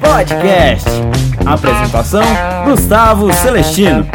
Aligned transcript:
Podcast. 0.00 0.88
Apresentação: 1.44 2.22
Gustavo 2.64 3.32
Celestino. 3.32 4.06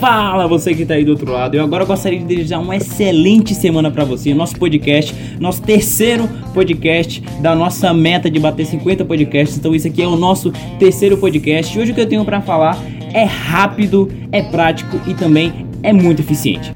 Fala 0.00 0.46
você 0.46 0.74
que 0.74 0.86
tá 0.86 0.94
aí 0.94 1.04
do 1.04 1.10
outro 1.10 1.32
lado. 1.32 1.56
Eu 1.56 1.64
agora 1.64 1.84
gostaria 1.84 2.20
de 2.20 2.24
desejar 2.24 2.60
uma 2.60 2.76
excelente 2.76 3.52
semana 3.52 3.90
para 3.90 4.04
você. 4.04 4.32
Nosso 4.32 4.56
podcast, 4.56 5.12
nosso 5.40 5.60
terceiro 5.60 6.28
podcast 6.54 7.20
da 7.40 7.52
nossa 7.54 7.92
meta 7.92 8.30
de 8.30 8.38
bater 8.38 8.64
50 8.64 9.04
podcasts. 9.04 9.58
Então 9.58 9.74
isso 9.74 9.88
aqui 9.88 10.00
é 10.00 10.06
o 10.06 10.14
noso 10.14 10.52
terceiro 10.78 11.18
podcast. 11.18 11.76
Hoje 11.76 11.90
o 11.90 11.94
que 11.94 12.00
eu 12.00 12.08
tenho 12.08 12.24
para 12.24 12.40
falar 12.40 12.78
é 13.12 13.24
rápido, 13.24 14.08
é 14.30 14.40
prático 14.40 15.00
e 15.04 15.14
também 15.14 15.66
é 15.82 15.92
muito 15.92 16.20
eficiente. 16.22 16.72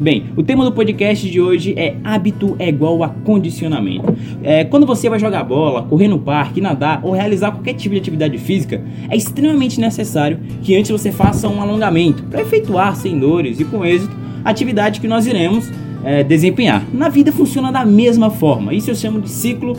Bem, 0.00 0.30
o 0.34 0.42
tema 0.42 0.64
do 0.64 0.72
podcast 0.72 1.30
de 1.30 1.42
hoje 1.42 1.74
é 1.76 1.94
hábito 2.02 2.56
é 2.58 2.70
igual 2.70 3.04
a 3.04 3.10
condicionamento. 3.10 4.16
É, 4.42 4.64
quando 4.64 4.86
você 4.86 5.10
vai 5.10 5.18
jogar 5.18 5.44
bola, 5.44 5.82
correr 5.82 6.08
no 6.08 6.18
parque, 6.18 6.58
nadar 6.58 7.04
ou 7.04 7.12
realizar 7.12 7.52
qualquer 7.52 7.74
tipo 7.74 7.94
de 7.94 8.00
atividade 8.00 8.38
física, 8.38 8.82
é 9.10 9.14
extremamente 9.14 9.78
necessário 9.78 10.40
que 10.62 10.74
antes 10.74 10.90
você 10.90 11.12
faça 11.12 11.46
um 11.48 11.60
alongamento 11.60 12.22
para 12.22 12.40
efetuar 12.40 12.96
sem 12.96 13.18
dores 13.18 13.60
e 13.60 13.64
com 13.66 13.84
êxito 13.84 14.16
a 14.42 14.48
atividade 14.48 15.02
que 15.02 15.06
nós 15.06 15.26
iremos 15.26 15.70
é, 16.02 16.24
desempenhar. 16.24 16.82
Na 16.94 17.10
vida 17.10 17.30
funciona 17.30 17.70
da 17.70 17.84
mesma 17.84 18.30
forma. 18.30 18.72
Isso 18.72 18.90
eu 18.90 18.94
chamo 18.94 19.20
de 19.20 19.28
ciclo 19.28 19.76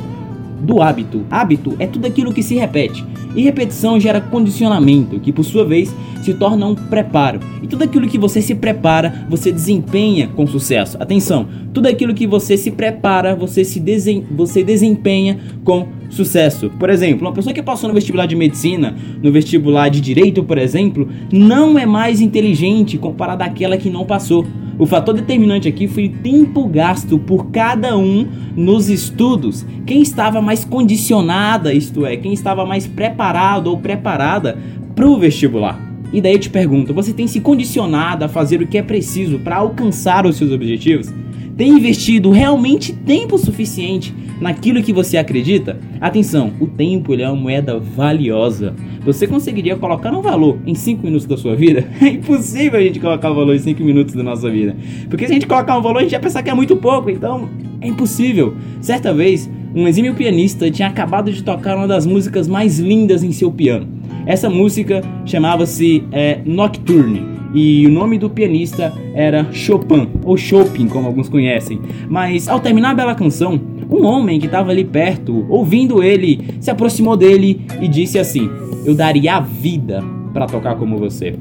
do 0.62 0.82
hábito. 0.82 1.26
Hábito 1.30 1.76
é 1.80 1.88
tudo 1.88 2.06
aquilo 2.08 2.34
que 2.34 2.44
se 2.44 2.56
repete. 2.56 3.04
E 3.36 3.42
repetição 3.42 4.00
gera 4.00 4.20
condicionamento, 4.20 5.20
que 5.20 5.32
por 5.32 5.44
sua 5.44 5.66
vez 5.66 5.94
se 6.22 6.34
torna 6.34 6.66
um 6.66 6.76
preparo. 6.76 7.40
E 7.62 7.68
tudo 7.68 7.84
aquilo 7.84 8.08
que 8.08 8.18
você 8.18 8.42
se 8.42 8.54
prepara, 8.54 9.26
você 9.30 9.52
desempenha 9.52 10.28
com 10.28 10.46
sucesso. 10.46 10.98
Atenção, 11.00 11.48
tudo 11.74 11.88
aquilo 11.88 12.14
que 12.14 12.28
você 12.28 12.58
se 12.58 12.72
prepara, 12.72 13.36
você 13.36 13.64
se 13.64 13.80
desen 13.80 14.26
você 14.32 14.64
desempenha 14.64 15.40
com 15.64 15.88
sucesso. 16.10 16.70
Por 16.78 16.90
exemplo, 16.90 17.28
uma 17.28 17.34
pessoa 17.34 17.54
que 17.54 17.64
passou 17.64 17.88
no 17.88 17.96
vestibular 17.96 18.26
de 18.26 18.36
medicina, 18.36 18.96
no 19.24 19.32
vestibular 19.32 19.90
de 19.90 20.02
direito, 20.02 20.44
por 20.44 20.58
exemplo, 20.58 21.08
não 21.32 21.80
é 21.80 21.86
mais 21.86 22.22
inteligente 22.22 22.98
comparada 22.98 23.46
àquela 23.46 23.78
que 23.78 23.90
não 23.90 24.06
passou. 24.06 24.46
O 24.82 24.88
fator 24.88 25.14
determinante 25.14 25.68
aqui 25.68 25.88
foi 25.88 26.08
o 26.08 26.10
tempo 26.24 26.68
gasto 26.68 27.20
por 27.20 27.52
cada 27.52 27.96
um 27.96 28.28
nos 28.58 28.90
estudos. 28.90 29.64
Quem 29.86 30.02
estava 30.02 30.42
mais 30.42 30.66
condicionada, 30.66 31.72
isto 31.72 32.04
é, 32.04 32.18
quem 32.18 32.34
estava 32.34 32.66
mais 32.66 32.88
preparado 32.88 33.68
ou 33.68 33.78
preparada 33.78 34.58
para 34.96 35.08
o 35.08 35.20
vestibular. 35.20 35.80
E 36.12 36.20
daí 36.20 36.34
eu 36.34 36.40
te 36.40 36.50
pergunto, 36.50 36.96
você 36.96 37.14
tem 37.14 37.28
se 37.28 37.40
condicionado 37.40 38.26
a 38.26 38.28
fazer 38.28 38.60
o 38.60 38.66
que 38.66 38.76
é 38.76 38.82
preciso 38.82 39.38
para 39.38 39.58
alcançar 39.58 40.26
os 40.26 40.36
seus 40.36 40.52
objetivos? 40.52 41.14
Tem 41.62 41.70
investido 41.70 42.32
realmente 42.32 42.92
tempo 42.92 43.38
suficiente 43.38 44.12
naquilo 44.42 44.82
que 44.82 44.92
você 44.92 45.16
acredita? 45.16 45.80
Atenção, 46.00 46.52
o 46.60 46.66
tempo 46.66 47.14
é 47.14 47.30
uma 47.30 47.40
moeda 47.40 47.78
valiosa. 47.78 48.74
Você 49.06 49.28
conseguiria 49.28 49.76
colocar 49.76 50.12
um 50.12 50.24
valor 50.24 50.58
em 50.66 50.74
5 50.74 51.04
minutos 51.04 51.28
da 51.28 51.38
sua 51.38 51.56
vida? 51.56 51.88
É 52.02 52.08
impossível 52.08 52.80
a 52.80 52.82
gente 52.82 53.00
colocar 53.00 53.32
um 53.32 53.36
valor 53.36 53.54
em 53.54 53.60
5 53.60 53.84
minutos 53.84 54.16
da 54.16 54.24
nossa 54.24 54.50
vida. 54.50 54.76
Porque 55.08 55.28
se 55.28 55.34
a 55.34 55.36
gente 55.36 55.46
colocar 55.46 55.78
um 55.78 55.84
valor, 55.84 56.00
a 56.00 56.02
gente 56.02 56.14
vai 56.14 56.20
pensar 56.20 56.42
que 56.42 56.50
é 56.50 56.54
muito 56.56 56.76
pouco, 56.78 57.12
então 57.12 57.48
é 57.80 57.88
impossível. 57.88 58.56
Certa 58.82 59.14
vez, 59.14 59.48
um 59.76 59.88
exímio 59.88 60.16
pianista 60.16 60.72
tinha 60.72 60.88
acabado 60.88 61.32
de 61.32 61.44
tocar 61.44 61.78
uma 61.78 61.88
das 61.88 62.08
músicas 62.08 62.48
mais 62.48 62.80
lindas 62.80 63.24
em 63.24 63.32
seu 63.32 63.52
piano. 63.52 63.88
Essa 64.26 64.50
música 64.50 65.04
chamava-se 65.28 66.04
é, 66.12 66.40
Nocturne 66.44 67.41
e 67.54 67.86
o 67.86 67.90
nome 67.90 68.18
do 68.18 68.30
pianista 68.30 68.94
era 69.14 69.52
Chopin, 69.52 70.08
ou 70.24 70.38
Chopin, 70.38 70.88
como 70.88 71.08
alguns 71.08 71.30
conhecem. 71.30 71.80
Mas 72.10 72.48
ao 72.48 72.60
terminar 72.60 72.92
a 72.92 72.96
bela 72.96 73.16
canção, 73.16 73.60
um 73.90 74.06
homem 74.06 74.40
que 74.40 74.46
estava 74.46 74.72
ali 74.72 74.86
perto, 74.86 75.46
ouvindo 75.50 76.02
ele, 76.02 76.40
se 76.60 76.72
aproximou 76.72 77.18
dele 77.18 77.62
e 77.82 77.88
disse 77.88 78.18
assim: 78.18 78.50
Eu 78.86 78.96
daria 78.96 79.36
a 79.36 79.40
vida 79.42 80.04
para 80.34 80.46
tocar 80.46 80.76
como 80.76 80.98
você. 80.98 81.36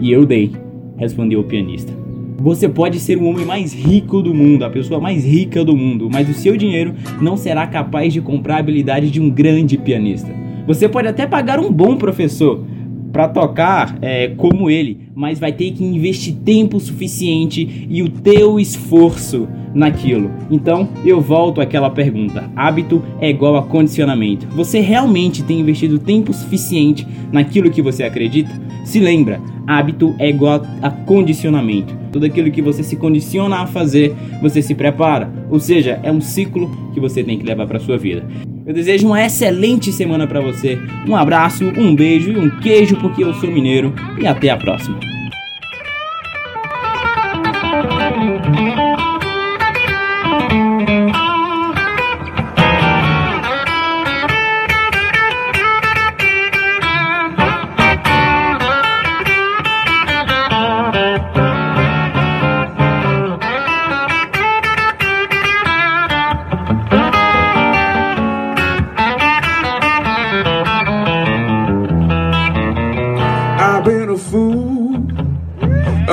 E 0.00 0.10
eu 0.10 0.26
dei, 0.26 0.50
respondeu 0.96 1.40
o 1.40 1.44
pianista. 1.44 1.92
Você 2.38 2.68
pode 2.68 2.98
ser 2.98 3.18
o 3.18 3.24
homem 3.24 3.46
mais 3.46 3.72
rico 3.72 4.20
do 4.20 4.34
mundo, 4.34 4.64
a 4.64 4.70
pessoa 4.70 5.00
mais 5.00 5.24
rica 5.24 5.64
do 5.64 5.76
mundo, 5.76 6.08
mas 6.10 6.28
o 6.28 6.34
seu 6.34 6.56
dinheiro 6.56 6.92
não 7.20 7.36
será 7.36 7.68
capaz 7.68 8.12
de 8.12 8.20
comprar 8.20 8.56
a 8.56 8.58
habilidade 8.58 9.12
de 9.12 9.20
um 9.20 9.30
grande 9.30 9.78
pianista. 9.78 10.34
Você 10.66 10.88
pode 10.88 11.06
até 11.06 11.24
pagar 11.24 11.60
um 11.60 11.70
bom 11.72 11.96
professor, 11.96 12.64
para 13.12 13.28
tocar 13.28 13.98
é, 14.00 14.28
como 14.28 14.70
ele, 14.70 15.08
mas 15.14 15.38
vai 15.38 15.52
ter 15.52 15.70
que 15.72 15.84
investir 15.84 16.34
tempo 16.44 16.80
suficiente 16.80 17.86
e 17.88 18.02
o 18.02 18.08
teu 18.08 18.58
esforço 18.58 19.46
naquilo. 19.74 20.30
Então 20.50 20.88
eu 21.04 21.20
volto 21.20 21.60
àquela 21.60 21.90
pergunta: 21.90 22.50
hábito 22.56 23.02
é 23.20 23.28
igual 23.28 23.56
a 23.56 23.62
condicionamento. 23.62 24.46
Você 24.48 24.80
realmente 24.80 25.42
tem 25.42 25.60
investido 25.60 25.98
tempo 25.98 26.32
suficiente 26.32 27.06
naquilo 27.30 27.70
que 27.70 27.82
você 27.82 28.02
acredita? 28.02 28.50
Se 28.84 28.98
lembra, 28.98 29.40
hábito 29.66 30.14
é 30.18 30.28
igual 30.28 30.62
a 30.80 30.90
condicionamento. 30.90 31.96
Tudo 32.10 32.26
aquilo 32.26 32.50
que 32.50 32.60
você 32.60 32.82
se 32.82 32.96
condiciona 32.96 33.60
a 33.60 33.66
fazer, 33.66 34.14
você 34.40 34.60
se 34.60 34.74
prepara. 34.74 35.32
Ou 35.50 35.58
seja, 35.58 35.98
é 36.02 36.12
um 36.12 36.20
ciclo 36.20 36.70
que 36.92 37.00
você 37.00 37.22
tem 37.22 37.38
que 37.38 37.46
levar 37.46 37.66
para 37.66 37.78
sua 37.78 37.96
vida. 37.96 38.26
Eu 38.64 38.72
desejo 38.72 39.06
uma 39.06 39.24
excelente 39.24 39.92
semana 39.92 40.26
para 40.26 40.40
você. 40.40 40.78
Um 41.08 41.16
abraço, 41.16 41.64
um 41.76 41.94
beijo 41.94 42.30
e 42.30 42.38
um 42.38 42.60
queijo 42.60 42.96
porque 42.96 43.24
eu 43.24 43.34
sou 43.34 43.50
mineiro 43.50 43.92
e 44.18 44.26
até 44.26 44.50
a 44.50 44.56
próxima. 44.56 45.00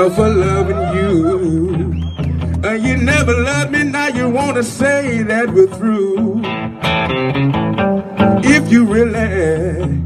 For 0.07 0.29
loving 0.29 0.95
you. 0.95 1.79
And 2.63 2.83
you 2.83 2.95
never 2.97 3.33
loved 3.33 3.71
me, 3.71 3.83
now 3.83 4.07
you 4.07 4.29
want 4.29 4.55
to 4.55 4.63
say 4.63 5.23
that 5.23 5.49
we're 5.49 5.67
through. 5.67 6.41
If 8.43 8.71
you 8.71 8.85
really 8.85 10.01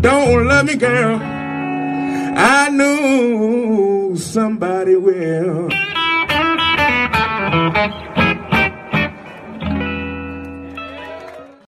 don't 0.00 0.46
love 0.46 0.66
me, 0.66 0.74
girl, 0.74 1.20
I 1.22 2.70
know 2.70 4.16
somebody 4.16 4.96
will. 4.96 5.68